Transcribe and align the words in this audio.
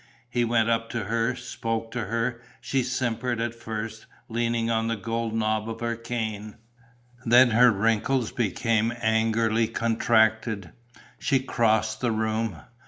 He 0.31 0.43
went 0.43 0.67
up 0.67 0.89
to 0.93 1.03
her, 1.03 1.35
spoke 1.35 1.91
to 1.91 2.05
her. 2.05 2.41
She 2.59 2.81
simpered 2.81 3.39
at 3.39 3.53
first, 3.53 4.07
leaning 4.29 4.67
on 4.71 4.87
the 4.87 4.95
gold 4.95 5.35
knob 5.35 5.69
of 5.69 5.79
her 5.81 5.95
cane. 5.95 6.55
Then 7.23 7.51
her 7.51 7.69
wrinkles 7.71 8.31
became 8.31 8.91
angrily 8.99 9.67
contracted. 9.67 10.71
She 11.19 11.39
crossed 11.39 12.01
the 12.01 12.11
room. 12.11 12.61